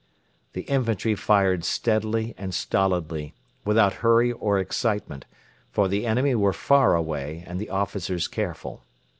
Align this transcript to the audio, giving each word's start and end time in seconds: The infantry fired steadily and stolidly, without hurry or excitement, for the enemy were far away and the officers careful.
The 0.53 0.63
infantry 0.63 1.13
fired 1.13 1.63
steadily 1.63 2.33
and 2.35 2.55
stolidly, 2.55 3.35
without 3.63 3.93
hurry 4.01 4.31
or 4.31 4.57
excitement, 4.57 5.25
for 5.69 5.87
the 5.87 6.07
enemy 6.07 6.33
were 6.33 6.53
far 6.53 6.95
away 6.95 7.43
and 7.45 7.61
the 7.61 7.69
officers 7.69 8.27
careful. 8.27 8.83